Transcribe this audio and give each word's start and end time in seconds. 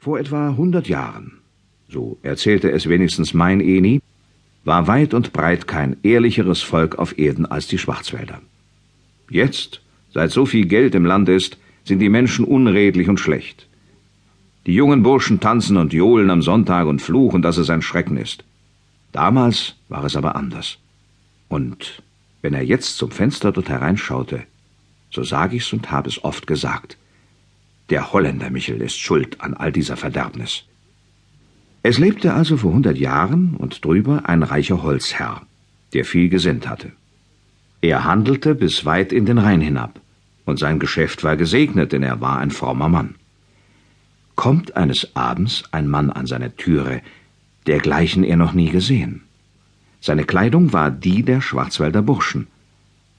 Vor 0.00 0.18
etwa 0.18 0.54
hundert 0.56 0.88
Jahren, 0.88 1.38
so 1.88 2.18
erzählte 2.22 2.70
es 2.70 2.88
wenigstens 2.88 3.34
mein 3.34 3.60
Eni, 3.60 4.00
war 4.64 4.86
weit 4.86 5.12
und 5.12 5.32
breit 5.32 5.66
kein 5.66 5.96
ehrlicheres 6.02 6.62
Volk 6.62 6.98
auf 6.98 7.18
Erden 7.18 7.46
als 7.46 7.66
die 7.66 7.78
Schwarzwälder. 7.78 8.40
Jetzt, 9.28 9.80
seit 10.12 10.30
so 10.30 10.46
viel 10.46 10.66
Geld 10.66 10.94
im 10.94 11.04
Land 11.04 11.28
ist, 11.28 11.58
sind 11.84 11.98
die 11.98 12.10
Menschen 12.10 12.44
unredlich 12.44 13.08
und 13.08 13.18
schlecht. 13.18 13.66
Die 14.66 14.74
jungen 14.74 15.02
Burschen 15.02 15.40
tanzen 15.40 15.76
und 15.76 15.92
johlen 15.92 16.30
am 16.30 16.42
Sonntag 16.42 16.86
und 16.86 17.02
fluchen, 17.02 17.42
dass 17.42 17.56
es 17.56 17.70
ein 17.70 17.82
Schrecken 17.82 18.18
ist. 18.18 18.44
Damals 19.12 19.74
war 19.88 20.04
es 20.04 20.14
aber 20.14 20.36
anders. 20.36 20.78
Und 21.48 22.02
wenn 22.42 22.54
er 22.54 22.62
jetzt 22.62 22.98
zum 22.98 23.10
Fenster 23.10 23.50
dort 23.50 23.68
hereinschaute, 23.68 24.44
so 25.10 25.24
sag 25.24 25.54
ich's 25.54 25.72
und 25.72 25.90
habe 25.90 26.08
es 26.08 26.22
oft 26.22 26.46
gesagt, 26.46 26.98
der 27.90 28.12
Holländer 28.12 28.50
Michel 28.50 28.80
ist 28.82 28.98
schuld 29.00 29.40
an 29.40 29.54
all 29.54 29.72
dieser 29.72 29.96
Verderbnis. 29.96 30.64
Es 31.82 31.98
lebte 31.98 32.34
also 32.34 32.56
vor 32.56 32.72
hundert 32.72 32.98
Jahren 32.98 33.54
und 33.54 33.84
drüber 33.84 34.22
ein 34.28 34.42
reicher 34.42 34.82
Holzherr, 34.82 35.42
der 35.94 36.04
viel 36.04 36.28
gesinnt 36.28 36.68
hatte. 36.68 36.92
Er 37.80 38.04
handelte 38.04 38.54
bis 38.54 38.84
weit 38.84 39.12
in 39.12 39.24
den 39.24 39.38
Rhein 39.38 39.60
hinab, 39.60 40.00
und 40.44 40.58
sein 40.58 40.78
Geschäft 40.78 41.24
war 41.24 41.36
gesegnet, 41.36 41.92
denn 41.92 42.02
er 42.02 42.20
war 42.20 42.38
ein 42.38 42.50
frommer 42.50 42.88
Mann. 42.88 43.14
Kommt 44.34 44.76
eines 44.76 45.16
Abends 45.16 45.64
ein 45.72 45.88
Mann 45.88 46.10
an 46.10 46.26
seine 46.26 46.56
Türe, 46.56 47.02
dergleichen 47.66 48.24
er 48.24 48.36
noch 48.36 48.52
nie 48.52 48.70
gesehen. 48.70 49.22
Seine 50.00 50.24
Kleidung 50.24 50.72
war 50.72 50.90
die 50.90 51.22
der 51.22 51.40
Schwarzwälder 51.40 52.02
Burschen, 52.02 52.48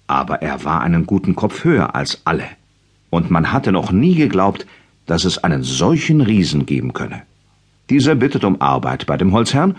aber 0.07 0.41
er 0.41 0.63
war 0.63 0.81
einen 0.81 1.05
guten 1.05 1.35
Kopf 1.35 1.63
höher 1.63 1.95
als 1.95 2.21
alle 2.25 2.45
und 3.09 3.31
man 3.31 3.51
hatte 3.51 3.71
noch 3.71 3.91
nie 3.91 4.15
geglaubt, 4.15 4.65
dass 5.05 5.25
es 5.25 5.37
einen 5.43 5.63
solchen 5.63 6.21
Riesen 6.21 6.65
geben 6.65 6.93
könne. 6.93 7.23
Dieser 7.89 8.15
bittet 8.15 8.43
um 8.43 8.61
Arbeit 8.61 9.05
bei 9.07 9.17
dem 9.17 9.33
Holzherrn, 9.33 9.75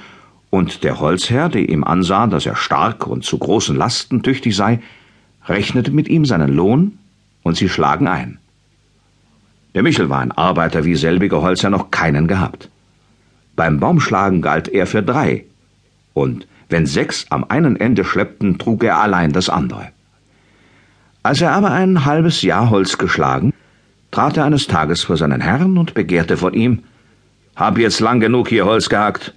und 0.51 0.83
der 0.83 0.99
Holzherr, 0.99 1.49
der 1.49 1.69
ihm 1.69 1.85
ansah, 1.85 2.27
dass 2.27 2.45
er 2.45 2.57
stark 2.57 3.07
und 3.07 3.25
zu 3.25 3.39
großen 3.39 3.77
Lasten 3.77 4.25
tüchtig 4.25 4.57
sei, 4.57 4.81
rechnete 5.47 5.93
mit 5.93 6.09
ihm 6.09 6.25
seinen 6.25 6.53
Lohn, 6.53 6.99
und 7.45 7.57
sie 7.57 7.69
schlagen 7.69 8.09
ein. 8.09 8.39
Der 9.75 9.85
Michel 9.85 10.09
war 10.11 10.19
ein 10.19 10.33
Arbeiter, 10.33 10.85
wie 10.85 10.97
selbiger 10.97 11.41
Holzherr 11.41 11.71
noch 11.71 11.93
keinen 11.93 12.27
gehabt. 12.27 12.69
Beim 13.55 13.79
Baumschlagen 13.79 14.43
galt 14.43 14.69
er 14.69 14.87
für 14.87 15.03
drei, 15.03 15.45
und 16.13 16.49
wenn 16.69 16.87
sechs 16.87 17.27
am 17.31 17.45
einen 17.45 17.77
Ende 17.77 18.05
schleppten, 18.05 18.59
trug 18.59 18.83
er 18.83 18.99
allein 18.99 19.33
das 19.33 19.49
andere. 19.49 19.93
Als 21.23 21.43
er 21.43 21.53
aber 21.53 21.71
ein 21.71 22.07
halbes 22.07 22.41
Jahr 22.43 22.71
Holz 22.71 22.97
geschlagen, 22.97 23.53
trat 24.11 24.39
er 24.39 24.45
eines 24.45 24.67
Tages 24.67 25.03
vor 25.03 25.17
seinen 25.17 25.43
Herrn 25.43 25.77
und 25.77 25.93
begehrte 25.93 26.37
von 26.37 26.55
ihm, 26.55 26.81
hab 27.57 27.79
jetzt 27.79 28.01
lang 28.01 28.21
genug 28.21 28.49
hier 28.49 28.65
Holz 28.65 28.89
gehackt, 28.89 29.35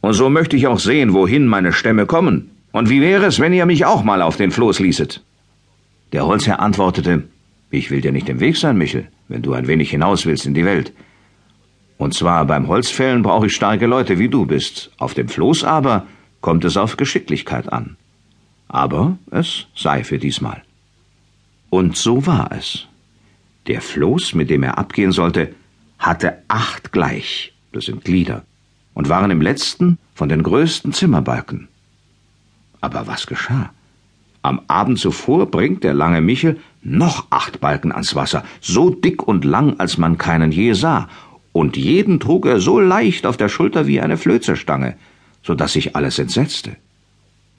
und 0.00 0.14
so 0.14 0.30
möchte 0.30 0.56
ich 0.56 0.66
auch 0.66 0.78
sehen, 0.78 1.12
wohin 1.12 1.46
meine 1.46 1.72
Stämme 1.72 2.06
kommen, 2.06 2.50
und 2.72 2.88
wie 2.88 3.02
wäre 3.02 3.26
es, 3.26 3.38
wenn 3.38 3.52
ihr 3.52 3.66
mich 3.66 3.84
auch 3.84 4.02
mal 4.02 4.22
auf 4.22 4.36
den 4.36 4.50
Floß 4.50 4.78
ließet? 4.78 5.22
Der 6.12 6.26
Holzherr 6.26 6.60
antwortete, 6.60 7.24
ich 7.70 7.90
will 7.90 8.00
dir 8.00 8.12
nicht 8.12 8.28
im 8.28 8.40
Weg 8.40 8.56
sein, 8.56 8.78
Michel, 8.78 9.08
wenn 9.28 9.42
du 9.42 9.52
ein 9.52 9.66
wenig 9.66 9.90
hinaus 9.90 10.24
willst 10.24 10.46
in 10.46 10.54
die 10.54 10.64
Welt. 10.64 10.92
Und 11.98 12.14
zwar 12.14 12.46
beim 12.46 12.66
Holzfällen 12.66 13.22
brauche 13.22 13.46
ich 13.46 13.54
starke 13.54 13.86
Leute, 13.86 14.18
wie 14.18 14.28
du 14.28 14.46
bist, 14.46 14.90
auf 14.98 15.12
dem 15.12 15.28
Floß 15.28 15.64
aber 15.64 16.06
kommt 16.40 16.64
es 16.64 16.78
auf 16.78 16.96
Geschicklichkeit 16.96 17.70
an. 17.70 17.96
Aber 18.68 19.18
es 19.30 19.66
sei 19.76 20.02
für 20.02 20.18
diesmal. 20.18 20.62
Und 21.70 21.96
so 21.96 22.26
war 22.26 22.50
es. 22.52 22.86
Der 23.66 23.80
Floß, 23.80 24.34
mit 24.34 24.50
dem 24.50 24.64
er 24.64 24.78
abgehen 24.78 25.12
sollte, 25.12 25.54
hatte 25.98 26.38
acht 26.48 26.92
gleich, 26.92 27.52
das 27.72 27.84
sind 27.84 28.04
Glieder, 28.04 28.42
und 28.94 29.08
waren 29.08 29.30
im 29.30 29.40
letzten 29.40 29.98
von 30.14 30.28
den 30.28 30.42
größten 30.42 30.92
Zimmerbalken. 30.92 31.68
Aber 32.80 33.06
was 33.06 33.26
geschah? 33.26 33.70
Am 34.42 34.62
Abend 34.68 34.98
zuvor 34.98 35.50
bringt 35.50 35.84
der 35.84 35.94
lange 35.94 36.20
Michel 36.20 36.58
noch 36.82 37.26
acht 37.30 37.60
Balken 37.60 37.92
ans 37.92 38.14
Wasser, 38.14 38.42
so 38.60 38.90
dick 38.90 39.28
und 39.28 39.44
lang, 39.44 39.78
als 39.78 39.98
man 39.98 40.18
keinen 40.18 40.50
je 40.50 40.72
sah, 40.72 41.08
und 41.52 41.76
jeden 41.76 42.20
trug 42.20 42.46
er 42.46 42.60
so 42.60 42.80
leicht 42.80 43.26
auf 43.26 43.36
der 43.36 43.48
Schulter 43.48 43.86
wie 43.86 44.00
eine 44.00 44.16
Flözestange, 44.16 44.96
so 45.42 45.54
dass 45.54 45.74
sich 45.74 45.94
alles 45.94 46.18
entsetzte. 46.18 46.76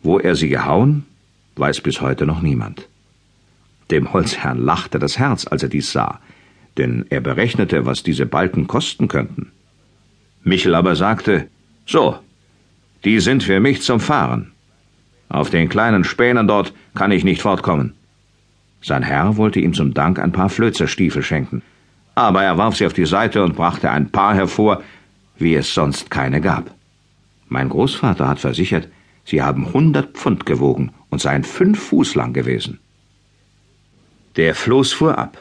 Wo 0.02 0.18
er 0.18 0.36
sie 0.36 0.50
gehauen, 0.50 1.06
weiß 1.56 1.82
bis 1.82 2.02
heute 2.02 2.26
noch 2.26 2.42
niemand. 2.42 2.88
Dem 3.92 4.14
Holzherrn 4.14 4.58
lachte 4.58 5.00
das 5.00 5.20
Herz, 5.20 5.46
als 5.46 5.64
er 5.64 5.70
dies 5.70 5.92
sah, 5.92 6.20
denn 6.78 7.06
er 7.10 7.20
berechnete, 7.20 7.86
was 7.86 8.04
diese 8.04 8.26
Balken 8.26 8.66
kosten 8.68 9.10
könnten. 9.10 9.52
Michel 10.44 10.76
aber 10.76 10.96
sagte, 10.96 11.50
so, 11.86 12.18
die 13.04 13.20
sind 13.20 13.44
für 13.44 13.60
mich 13.60 13.82
zum 13.82 14.00
Fahren. 14.00 14.54
Auf 15.28 15.50
den 15.50 15.68
kleinen 15.68 16.04
Spänen 16.06 16.48
dort 16.48 16.74
kann 16.96 17.12
ich 17.12 17.26
nicht 17.26 17.42
fortkommen. 17.42 17.94
Sein 18.82 19.04
Herr 19.04 19.36
wollte 19.38 19.60
ihm 19.60 19.74
zum 19.74 19.94
Dank 19.94 20.20
ein 20.20 20.32
paar 20.32 20.50
Flözerstiefel 20.50 21.22
schenken, 21.22 21.62
aber 22.16 22.44
er 22.44 22.58
warf 22.58 22.78
sie 22.78 22.86
auf 22.86 22.94
die 22.94 23.06
Seite 23.06 23.44
und 23.44 23.56
brachte 23.56 23.92
ein 23.92 24.10
paar 24.10 24.34
hervor, 24.34 24.82
wie 25.38 25.56
es 25.56 25.74
sonst 25.74 26.10
keine 26.10 26.40
gab. 26.42 26.72
Mein 27.50 27.70
Großvater 27.70 28.28
hat 28.28 28.40
versichert, 28.40 28.88
sie 29.26 29.42
haben 29.42 29.74
hundert 29.74 30.18
Pfund 30.18 30.46
gewogen 30.46 30.92
und 31.10 31.22
seien 31.22 31.44
fünf 31.44 31.80
Fuß 31.90 32.16
lang 32.16 32.34
gewesen. 32.34 32.80
Der 34.38 34.56
Floß 34.56 34.94
fuhr 34.94 35.18
ab. 35.18 35.38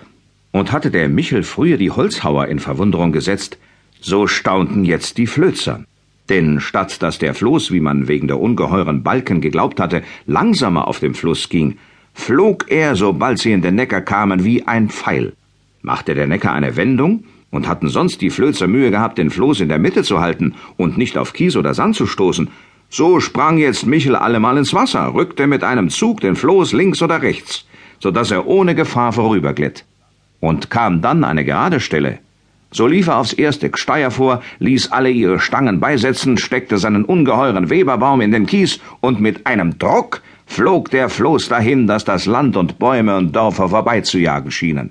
Und 0.51 0.73
hatte 0.73 0.91
der 0.91 1.09
Michel 1.09 1.45
früher 1.45 1.77
die 1.77 1.93
Holzhauer 1.93 2.49
in 2.49 2.59
Verwunderung 2.59 3.13
gesetzt, 3.13 3.57
so 4.01 4.27
staunten 4.27 4.85
jetzt 4.85 5.17
die 5.17 5.29
Flözer. 5.29 5.85
Denn 6.29 6.59
statt 6.59 7.01
dass 7.01 7.21
der 7.21 7.35
Floß, 7.35 7.71
wie 7.71 7.79
man 7.79 8.09
wegen 8.09 8.27
der 8.27 8.41
ungeheuren 8.41 9.05
Balken 9.05 9.41
geglaubt 9.41 9.79
hatte, 9.79 10.03
langsamer 10.27 10.89
auf 10.89 10.99
dem 10.99 11.15
Fluss 11.15 11.49
ging, 11.49 11.79
flog 12.15 12.67
er, 12.69 12.97
sobald 12.97 13.39
sie 13.39 13.53
in 13.53 13.63
den 13.63 13.77
Neckar 13.77 14.01
kamen, 14.01 14.43
wie 14.43 14.67
ein 14.67 14.89
Pfeil. 14.89 15.35
Machte 15.83 16.17
der 16.17 16.27
Neckar 16.27 16.53
eine 16.53 16.75
Wendung, 16.75 17.23
und 17.53 17.69
hatten 17.69 17.89
sonst 17.89 18.21
die 18.21 18.31
Flözer 18.31 18.67
Mühe 18.67 18.91
gehabt, 18.91 19.19
den 19.19 19.31
Floß 19.31 19.61
in 19.61 19.69
der 19.69 19.79
Mitte 19.79 20.03
zu 20.03 20.21
halten 20.21 20.55
und 20.77 20.99
nicht 20.99 21.17
auf 21.17 21.33
Kies 21.33 21.57
oder 21.57 21.75
Sand 21.75 21.97
zu 21.97 22.07
stoßen, 22.07 22.49
so 22.89 23.21
sprang 23.21 23.59
jetzt 23.59 23.87
Michel 23.87 24.17
allemal 24.17 24.57
ins 24.57 24.75
Wasser, 24.75 25.15
rückte 25.15 25.47
mit 25.47 25.63
einem 25.63 25.91
Zug 25.91 26.21
den 26.21 26.35
Floß 26.35 26.73
links 26.73 27.03
oder 27.03 27.23
rechts 27.23 27.67
so 28.01 28.11
dass 28.11 28.31
er 28.31 28.47
ohne 28.47 28.75
Gefahr 28.75 29.13
vorüberglitt. 29.13 29.85
Und 30.41 30.71
kam 30.71 31.03
dann 31.03 31.23
eine 31.23 31.45
gerade 31.45 31.81
Stelle, 31.81 32.19
so 32.73 32.87
lief 32.87 33.09
er 33.09 33.19
aufs 33.19 33.33
erste 33.33 33.69
Gsteier 33.69 34.11
vor, 34.11 34.43
ließ 34.61 34.93
alle 34.93 35.11
ihre 35.11 35.41
Stangen 35.41 35.81
beisetzen, 35.81 36.39
steckte 36.39 36.79
seinen 36.79 37.05
ungeheuren 37.05 37.69
Weberbaum 37.69 38.21
in 38.21 38.31
den 38.31 38.47
Kies 38.47 38.79
und 39.01 39.21
mit 39.21 39.47
einem 39.47 39.79
Druck 39.79 40.23
flog 40.47 40.91
der 40.91 41.09
Floß 41.09 41.49
dahin, 41.49 41.87
dass 41.89 42.05
das 42.05 42.27
Land 42.27 42.57
und 42.57 42.79
Bäume 42.79 43.17
und 43.17 43.35
Dörfer 43.35 43.69
vorbeizujagen 43.69 44.53
schienen. 44.53 44.91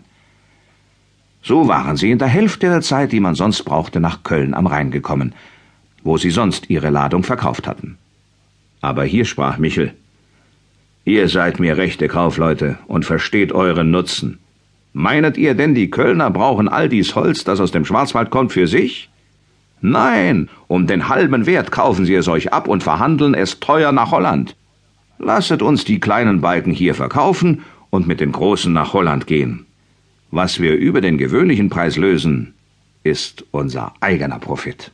So 1.42 1.70
waren 1.70 1.96
sie 1.96 2.12
in 2.12 2.20
der 2.20 2.28
Hälfte 2.28 2.68
der 2.68 2.82
Zeit, 2.82 3.14
die 3.14 3.22
man 3.22 3.36
sonst 3.36 3.64
brauchte, 3.64 4.02
nach 4.02 4.24
Köln 4.24 4.54
am 4.54 4.68
Rhein 4.68 4.92
gekommen, 4.92 5.34
wo 6.04 6.18
sie 6.18 6.32
sonst 6.32 6.70
ihre 6.70 6.90
Ladung 6.90 7.24
verkauft 7.24 7.66
hatten. 7.66 7.98
Aber 8.82 9.06
hier 9.06 9.24
sprach 9.24 9.58
Michel, 9.58 9.94
Ihr 11.10 11.28
seid 11.28 11.60
mir 11.60 11.76
rechte 11.76 12.08
Kaufleute 12.08 12.78
und 12.86 13.04
versteht 13.04 13.52
euren 13.52 13.90
Nutzen. 13.90 14.38
Meinet 14.94 15.40
ihr 15.40 15.56
denn, 15.56 15.74
die 15.74 15.90
Kölner 15.90 16.30
brauchen 16.30 16.68
all 16.68 16.88
dies 16.88 17.16
Holz, 17.16 17.44
das 17.44 17.60
aus 17.60 17.72
dem 17.72 17.84
Schwarzwald 17.84 18.30
kommt, 18.30 18.54
für 18.54 18.68
sich? 18.68 19.10
Nein, 19.82 20.50
um 20.68 20.86
den 20.86 21.10
halben 21.10 21.48
Wert 21.48 21.72
kaufen 21.72 22.06
sie 22.06 22.14
es 22.14 22.28
euch 22.28 22.54
ab 22.54 22.68
und 22.68 22.84
verhandeln 22.84 23.34
es 23.34 23.60
teuer 23.60 23.92
nach 23.92 24.12
Holland. 24.12 24.56
Lasset 25.18 25.64
uns 25.64 25.84
die 25.84 26.00
kleinen 26.00 26.42
Balken 26.42 26.74
hier 26.74 26.94
verkaufen 26.94 27.64
und 27.90 28.06
mit 28.08 28.20
den 28.20 28.32
großen 28.32 28.72
nach 28.72 28.94
Holland 28.94 29.26
gehen. 29.26 29.66
Was 30.30 30.60
wir 30.60 30.76
über 30.76 31.02
den 31.02 31.18
gewöhnlichen 31.18 31.72
Preis 31.72 31.98
lösen, 31.98 32.54
ist 33.02 33.46
unser 33.50 33.94
eigener 34.00 34.38
Profit. 34.38 34.92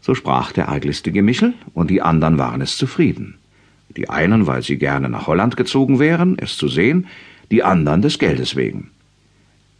So 0.00 0.14
sprach 0.14 0.52
der 0.52 0.70
arglistige 0.70 1.22
Michel, 1.22 1.52
und 1.74 1.90
die 1.90 2.00
anderen 2.00 2.38
waren 2.38 2.62
es 2.62 2.78
zufrieden. 2.78 3.36
Die 3.96 4.10
einen, 4.10 4.46
weil 4.46 4.62
sie 4.62 4.76
gerne 4.76 5.08
nach 5.08 5.26
Holland 5.26 5.56
gezogen 5.56 5.98
wären, 5.98 6.36
es 6.38 6.56
zu 6.56 6.68
sehen, 6.68 7.06
die 7.50 7.62
anderen 7.62 8.02
des 8.02 8.18
Geldes 8.18 8.56
wegen. 8.56 8.90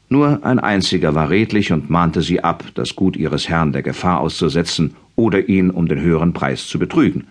Nur 0.09 0.45
ein 0.45 0.59
einziger 0.59 1.15
war 1.15 1.31
redlich 1.31 1.73
und 1.73 1.91
mahnte 1.91 2.23
sie 2.23 2.45
ab, 2.45 2.65
das 2.75 2.95
Gut 2.95 3.17
ihres 3.17 3.49
Herrn 3.49 3.73
der 3.73 3.83
Gefahr 3.83 4.21
auszusetzen 4.21 4.95
oder 5.17 5.49
ihn 5.49 5.71
um 5.71 5.89
den 5.89 6.01
höheren 6.01 6.33
Preis 6.33 6.67
zu 6.67 6.79
betrügen. 6.79 7.27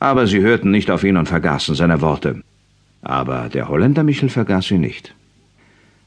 Aber 0.00 0.26
sie 0.26 0.40
hörten 0.40 0.70
nicht 0.70 0.90
auf 0.90 1.04
ihn 1.04 1.16
und 1.16 1.26
vergaßen 1.26 1.74
seine 1.74 2.00
Worte. 2.00 2.42
Aber 3.02 3.48
der 3.48 3.68
Holländer 3.68 4.02
Michel 4.02 4.28
vergaß 4.28 4.66
sie 4.66 4.78
nicht. 4.78 5.14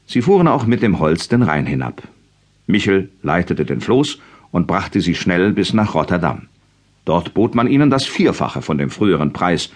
Sie 0.06 0.22
fuhren 0.22 0.48
auch 0.48 0.66
mit 0.66 0.82
dem 0.82 0.98
Holz 0.98 1.28
den 1.28 1.42
Rhein 1.42 1.66
hinab. 1.66 2.02
Michel 2.66 3.10
leitete 3.22 3.64
den 3.64 3.80
Floß 3.80 4.18
und 4.50 4.66
brachte 4.66 5.00
sie 5.00 5.14
schnell 5.14 5.52
bis 5.52 5.72
nach 5.72 5.94
Rotterdam. 5.94 6.48
Dort 7.04 7.34
bot 7.34 7.54
man 7.54 7.68
ihnen 7.68 7.90
das 7.90 8.04
Vierfache 8.04 8.62
von 8.62 8.78
dem 8.78 8.90
früheren 8.90 9.32
Preis, 9.32 9.70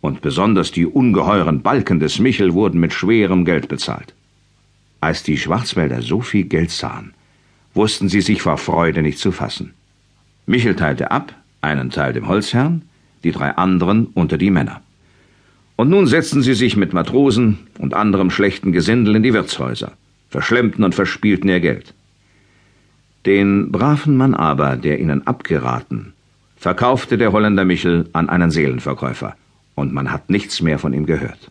und 0.00 0.22
besonders 0.22 0.72
die 0.72 0.86
ungeheuren 0.86 1.60
Balken 1.60 2.00
des 2.00 2.18
Michel 2.18 2.54
wurden 2.54 2.80
mit 2.80 2.94
schwerem 2.94 3.44
Geld 3.44 3.68
bezahlt. 3.68 4.14
Als 5.00 5.22
die 5.22 5.36
Schwarzwälder 5.36 6.00
so 6.00 6.20
viel 6.20 6.44
Geld 6.44 6.70
sahen, 6.70 7.12
wussten 7.74 8.08
sie 8.08 8.22
sich 8.22 8.42
vor 8.42 8.56
Freude 8.56 9.02
nicht 9.02 9.18
zu 9.18 9.30
fassen. 9.30 9.74
Michel 10.46 10.74
teilte 10.74 11.10
ab, 11.10 11.34
einen 11.60 11.90
Teil 11.90 12.14
dem 12.14 12.28
Holzherrn, 12.28 12.82
die 13.24 13.32
drei 13.32 13.50
anderen 13.50 14.06
unter 14.14 14.38
die 14.38 14.50
Männer. 14.50 14.80
Und 15.76 15.90
nun 15.90 16.06
setzten 16.06 16.42
sie 16.42 16.54
sich 16.54 16.76
mit 16.76 16.92
Matrosen 16.92 17.58
und 17.78 17.94
anderem 17.94 18.30
schlechten 18.30 18.72
Gesindel 18.72 19.16
in 19.16 19.22
die 19.22 19.32
Wirtshäuser, 19.32 19.92
verschlemmten 20.28 20.84
und 20.84 20.94
verspielten 20.94 21.48
ihr 21.48 21.60
Geld. 21.60 21.94
Den 23.26 23.70
braven 23.70 24.16
Mann 24.16 24.34
aber, 24.34 24.76
der 24.76 24.98
ihnen 24.98 25.26
abgeraten, 25.26 26.14
verkaufte 26.60 27.16
der 27.16 27.32
Holländer 27.32 27.64
Michel 27.64 28.10
an 28.12 28.28
einen 28.28 28.50
Seelenverkäufer, 28.50 29.34
und 29.76 29.94
man 29.94 30.12
hat 30.12 30.28
nichts 30.28 30.60
mehr 30.60 30.78
von 30.78 30.92
ihm 30.92 31.06
gehört. 31.06 31.50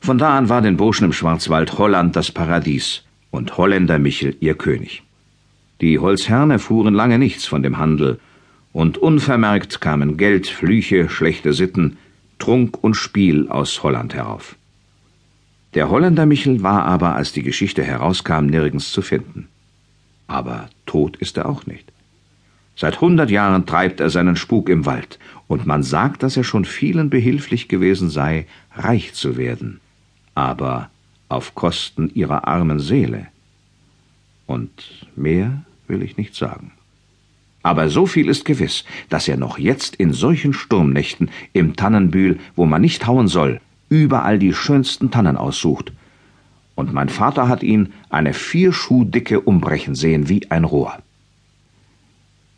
Von 0.00 0.16
da 0.16 0.38
an 0.38 0.48
war 0.48 0.62
den 0.62 0.76
Burschen 0.76 1.06
im 1.06 1.12
Schwarzwald 1.12 1.76
Holland 1.76 2.14
das 2.14 2.30
Paradies 2.30 3.02
und 3.32 3.58
Holländer 3.58 3.98
Michel 3.98 4.36
ihr 4.38 4.54
König. 4.54 5.02
Die 5.80 5.98
Holzherren 5.98 6.52
erfuhren 6.52 6.94
lange 6.94 7.18
nichts 7.18 7.46
von 7.46 7.64
dem 7.64 7.78
Handel, 7.78 8.20
und 8.72 8.96
unvermerkt 8.96 9.80
kamen 9.80 10.16
Geld, 10.16 10.46
Flüche, 10.46 11.08
schlechte 11.08 11.52
Sitten, 11.52 11.98
Trunk 12.38 12.78
und 12.80 12.94
Spiel 12.94 13.48
aus 13.48 13.82
Holland 13.82 14.14
herauf. 14.14 14.54
Der 15.74 15.90
Holländer 15.90 16.26
Michel 16.26 16.62
war 16.62 16.84
aber, 16.84 17.16
als 17.16 17.32
die 17.32 17.42
Geschichte 17.42 17.82
herauskam, 17.82 18.46
nirgends 18.46 18.92
zu 18.92 19.02
finden. 19.02 19.48
Aber 20.28 20.70
tot 20.86 21.16
ist 21.16 21.38
er 21.38 21.48
auch 21.48 21.66
nicht. 21.66 21.90
Seit 22.76 23.00
hundert 23.00 23.30
Jahren 23.30 23.66
treibt 23.66 24.00
er 24.00 24.10
seinen 24.10 24.36
Spuk 24.36 24.68
im 24.68 24.86
Wald, 24.86 25.18
und 25.48 25.66
man 25.66 25.82
sagt, 25.82 26.22
dass 26.22 26.36
er 26.36 26.44
schon 26.44 26.64
vielen 26.64 27.10
behilflich 27.10 27.68
gewesen 27.68 28.08
sei, 28.08 28.46
reich 28.74 29.14
zu 29.14 29.36
werden 29.36 29.80
aber 30.40 30.90
auf 31.28 31.54
Kosten 31.54 32.10
ihrer 32.14 32.48
armen 32.48 32.80
Seele. 32.80 33.26
Und 34.46 35.06
mehr 35.14 35.62
will 35.86 36.02
ich 36.02 36.16
nicht 36.16 36.34
sagen. 36.34 36.72
Aber 37.62 37.90
so 37.90 38.06
viel 38.06 38.28
ist 38.28 38.44
gewiss, 38.46 38.84
dass 39.10 39.28
er 39.28 39.36
noch 39.36 39.58
jetzt 39.58 39.96
in 39.96 40.12
solchen 40.12 40.54
Sturmnächten 40.54 41.30
im 41.52 41.76
Tannenbühl, 41.76 42.38
wo 42.56 42.64
man 42.64 42.80
nicht 42.80 43.06
hauen 43.06 43.28
soll, 43.28 43.60
überall 43.90 44.38
die 44.38 44.54
schönsten 44.54 45.10
Tannen 45.10 45.36
aussucht. 45.36 45.92
Und 46.74 46.94
mein 46.94 47.10
Vater 47.10 47.48
hat 47.48 47.62
ihn 47.62 47.92
eine 48.08 48.32
vier 48.32 48.72
Schuh 48.72 49.04
dicke 49.04 49.40
umbrechen 49.40 49.94
sehen 49.94 50.30
wie 50.30 50.50
ein 50.50 50.64
Rohr. 50.64 50.98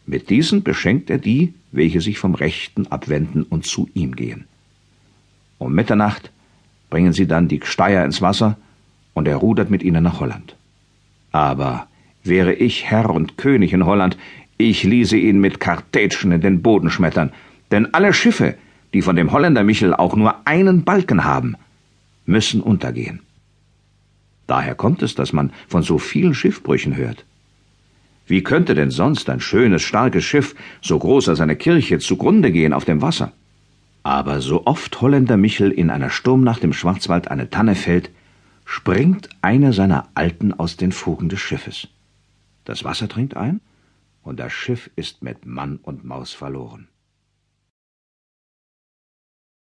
Mit 0.06 0.31
diesen 0.31 0.62
beschenkt 0.62 1.10
er 1.10 1.19
die, 1.19 1.54
welche 1.70 2.00
sich 2.00 2.19
vom 2.19 2.34
Rechten 2.34 2.87
abwenden 2.88 3.44
und 3.44 3.66
zu 3.66 3.88
ihm 3.94 4.16
gehen. 4.16 4.46
Um 5.58 5.75
Mitternacht 5.75 6.31
bringen 6.90 7.12
sie 7.12 7.26
dann 7.26 7.49
die 7.49 7.60
Gsteier 7.60 8.04
ins 8.04 8.20
Wasser, 8.20 8.56
und 9.14 9.28
er 9.28 9.37
rudert 9.37 9.70
mit 9.70 9.82
ihnen 9.82 10.02
nach 10.02 10.20
Holland. 10.20 10.56
Aber 11.32 11.87
wäre 12.25 12.54
ich 12.54 12.84
Herr 12.84 13.10
und 13.10 13.37
König 13.37 13.72
in 13.72 13.84
Holland, 13.84 14.16
ich 14.58 14.84
ließe 14.84 15.16
ihn 15.16 15.40
mit 15.40 15.60
Kartätschen 15.60 16.32
in 16.32 16.40
den 16.40 16.62
Boden 16.62 16.90
schmettern, 16.90 17.32
denn 17.70 17.93
alle 17.94 18.12
Schiffe, 18.12 18.56
die 18.94 19.02
von 19.02 19.16
dem 19.16 19.32
Holländer 19.32 19.64
Michel 19.64 19.94
auch 19.94 20.16
nur 20.16 20.46
einen 20.46 20.84
Balken 20.84 21.25
haben, 21.25 21.56
müssen 22.26 22.60
untergehen. 22.60 23.20
Daher 24.46 24.75
kommt 24.75 25.02
es, 25.02 25.14
dass 25.14 25.32
man 25.32 25.52
von 25.69 25.82
so 25.82 25.99
vielen 25.99 26.34
Schiffbrüchen 26.34 26.96
hört. 26.96 27.25
Wie 28.32 28.43
könnte 28.43 28.75
denn 28.75 28.90
sonst 28.90 29.29
ein 29.29 29.40
schönes, 29.40 29.82
starkes 29.82 30.25
Schiff, 30.25 30.55
so 30.81 30.99
groß 30.99 31.29
als 31.29 31.40
eine 31.40 31.55
Kirche, 31.55 31.99
zugrunde 31.99 32.50
gehen 32.50 32.73
auf 32.73 32.87
dem 32.87 33.02
Wasser? 33.02 33.31
Aber 34.05 34.40
so 34.40 34.64
oft 34.64 35.02
Holländer 35.02 35.37
Michel 35.37 35.70
in 35.70 35.90
einer 35.90 36.08
Sturmnacht 36.08 36.64
im 36.64 36.73
Schwarzwald 36.73 37.29
eine 37.31 37.50
Tanne 37.50 37.75
fällt, 37.75 38.08
springt 38.64 39.29
einer 39.43 39.75
seiner 39.75 40.08
Alten 40.14 40.55
aus 40.55 40.79
den 40.79 40.93
Fugen 40.93 41.29
des 41.29 41.40
Schiffes. 41.40 41.88
Das 42.64 42.84
Wasser 42.84 43.06
dringt 43.06 43.37
ein, 43.37 43.61
und 44.23 44.40
das 44.40 44.55
Schiff 44.55 44.88
ist 44.96 45.23
mit 45.23 45.44
Mann 45.44 45.78
und 45.82 46.02
Maus 46.02 46.32
verloren. 46.32 46.88